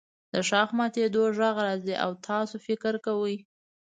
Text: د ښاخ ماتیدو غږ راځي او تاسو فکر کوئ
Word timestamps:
د 0.33 0.35
ښاخ 0.49 0.69
ماتیدو 0.79 1.23
غږ 1.37 1.55
راځي 1.67 1.95
او 2.03 2.11
تاسو 2.27 2.55
فکر 2.67 2.93
کوئ 3.05 3.35